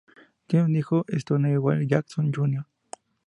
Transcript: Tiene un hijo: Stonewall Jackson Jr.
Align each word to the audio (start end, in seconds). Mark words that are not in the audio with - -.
Tiene 0.47 0.65
un 0.65 0.75
hijo: 0.75 1.05
Stonewall 1.09 1.85
Jackson 1.85 2.33
Jr. 2.33 2.65